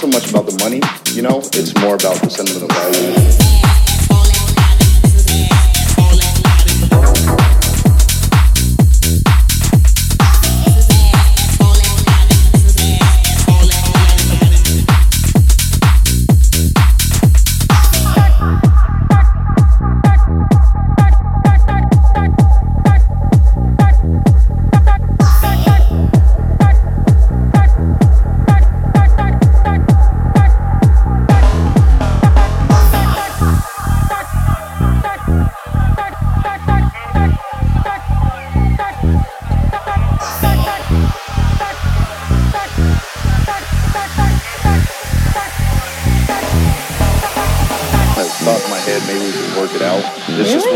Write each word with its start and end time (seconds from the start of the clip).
so 0.00 0.06
much 0.06 0.30
about 0.30 0.46
the 0.46 0.56
money, 0.64 0.80
you 1.14 1.20
know, 1.20 1.40
it's 1.52 1.74
more 1.82 1.94
about 1.94 2.16
the 2.22 2.30
sentiment 2.30 2.62
of 2.62 2.70
value. 2.70 3.89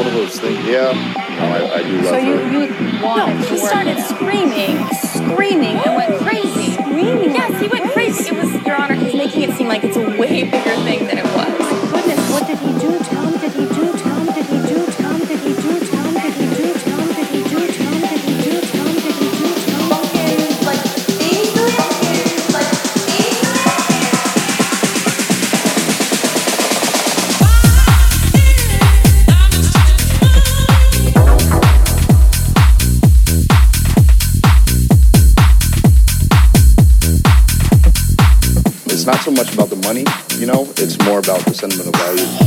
one 0.05 0.15
of 0.15 0.21
those 0.21 0.39
things. 0.39 0.59
Yeah, 0.67 0.93
no, 0.93 1.45
I, 1.47 1.77
I 1.77 1.83
do 1.83 1.97
love 1.97 2.07
so 2.07 2.17
you, 2.19 2.35
you 2.51 3.03
want? 3.03 3.41
No, 3.41 3.47
he 3.47 3.59
started 3.59 3.99
screaming, 4.01 4.85
screaming, 4.93 5.77
and 5.77 5.97
went 5.97 6.21
crazy. 6.21 6.73
Screaming? 6.73 7.31
Yes, 7.31 7.61
he 7.61 7.69
went 7.69 7.91
crazy. 7.93 8.29
It 8.29 8.37
was, 8.37 8.53
Your 8.67 8.77
Honor, 8.77 8.95
he's 8.95 9.15
making 9.15 9.43
it 9.43 9.53
seem 9.57 9.69
like 9.69 9.83
it's 9.83 9.97
a 9.97 10.05
way 10.19 10.45
bigger 10.45 10.77
thing 10.85 11.07
than 11.07 11.19
it 11.19 11.25
was. 11.25 11.64
about 41.25 41.41
the 41.47 41.55
sentiment 41.55 41.89
of 41.89 41.95
value. 41.95 42.44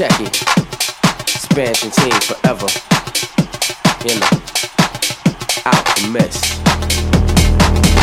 Check 0.00 0.18
it. 0.22 0.42
Expansion 1.28 1.90
team 1.90 2.18
forever. 2.22 2.66
You 4.02 4.18
know. 4.18 4.40
Alchemist. 5.66 6.64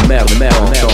Mel, 0.08 0.28
Mel, 0.38 0.70
Mel, 0.70 0.87